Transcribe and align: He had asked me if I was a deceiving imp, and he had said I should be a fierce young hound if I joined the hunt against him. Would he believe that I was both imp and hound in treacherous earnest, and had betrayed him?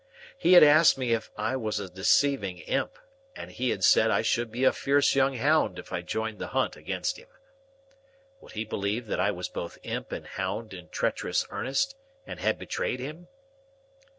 He 0.35 0.53
had 0.53 0.63
asked 0.63 0.97
me 0.97 1.11
if 1.13 1.29
I 1.37 1.55
was 1.55 1.79
a 1.79 1.87
deceiving 1.87 2.57
imp, 2.57 2.97
and 3.35 3.51
he 3.51 3.69
had 3.69 3.83
said 3.83 4.09
I 4.09 4.23
should 4.23 4.49
be 4.51 4.63
a 4.63 4.73
fierce 4.73 5.13
young 5.13 5.35
hound 5.35 5.77
if 5.77 5.93
I 5.93 6.01
joined 6.01 6.39
the 6.39 6.47
hunt 6.57 6.75
against 6.75 7.17
him. 7.19 7.27
Would 8.39 8.53
he 8.53 8.65
believe 8.65 9.05
that 9.05 9.19
I 9.19 9.29
was 9.29 9.47
both 9.47 9.77
imp 9.83 10.11
and 10.11 10.25
hound 10.25 10.73
in 10.73 10.89
treacherous 10.89 11.45
earnest, 11.51 11.95
and 12.25 12.39
had 12.39 12.57
betrayed 12.57 12.99
him? 12.99 13.27